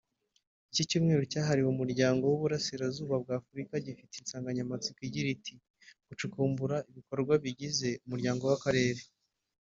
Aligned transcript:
Iki 0.71 0.83
cyumweru 0.89 1.23
cyahariwe 1.31 1.69
umuryango 1.71 2.23
w’uburasirazuba 2.25 3.15
bwa 3.23 3.33
Afurika 3.41 3.73
gifite 3.85 4.13
insangamatsiko 4.17 4.99
igira 5.07 5.27
iti 5.37 5.53
”Gucukumbura 6.07 6.77
ibikorwa 6.89 7.33
bigize 7.43 7.89
umuryango 8.05 8.43
w’akarere 8.49 9.01